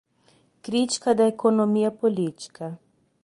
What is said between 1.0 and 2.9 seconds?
da Economia Política